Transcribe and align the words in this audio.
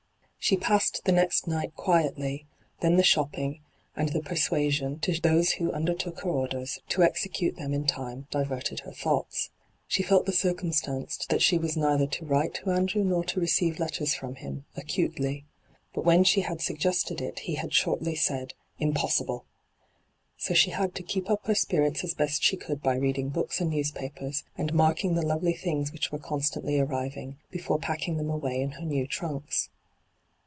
She 0.43 0.57
passed 0.57 1.05
the 1.05 1.11
nest 1.11 1.47
night 1.47 1.75
quietly; 1.75 2.47
then 2.79 2.97
the 2.97 3.03
shopping, 3.03 3.59
and 3.95 4.09
the 4.09 4.23
persuasion, 4.23 4.97
to 5.01 5.13
those 5.21 5.51
who 5.51 5.71
undertook 5.71 6.21
her 6.21 6.31
orders, 6.31 6.79
to 6.89 7.03
execute 7.03 7.57
them 7.57 7.75
in 7.75 7.85
time, 7.85 8.25
diverted 8.31 8.79
her 8.79 8.91
thoughts. 8.91 9.51
She 9.87 10.01
felt 10.01 10.25
the 10.25 10.33
circum 10.33 10.71
stance 10.71 11.23
that 11.27 11.43
she 11.43 11.59
was 11.59 11.77
neither 11.77 12.07
to 12.07 12.25
write 12.25 12.55
to 12.55 12.71
Andrew 12.71 13.03
nor 13.03 13.23
to 13.25 13.39
receive 13.39 13.77
letters 13.79 14.15
from 14.15 14.33
him, 14.33 14.65
acutely. 14.75 15.45
But 15.93 16.05
when 16.05 16.23
she 16.23 16.41
bad 16.41 16.59
suggested 16.59 17.21
it 17.21 17.39
be 17.45 17.53
had 17.53 17.71
shortly 17.71 18.15
said,' 18.15 18.55
Impossible!' 18.87 19.45
So 20.45 20.55
she 20.55 20.71
bad 20.71 20.95
to 20.95 21.03
keep 21.03 21.29
up 21.29 21.45
her 21.45 21.55
spirits 21.55 22.03
as 22.03 22.15
best 22.15 22.41
she 22.41 22.57
could 22.57 22.81
by 22.81 22.95
read 22.95 23.19
ing 23.19 23.29
books 23.29 23.61
and 23.61 23.69
newspapers, 23.69 24.43
and 24.57 24.73
marking 24.73 25.13
the 25.13 25.21
lovely 25.25 25.53
things 25.53 25.91
which 25.91 26.11
were 26.11 26.17
constantly 26.17 26.79
arriving, 26.79 27.37
before 27.51 27.77
packing 27.77 28.17
them 28.17 28.31
away 28.31 28.59
in 28.59 28.71
her 28.71 28.85
new 28.85 29.05
trunks. 29.05 29.69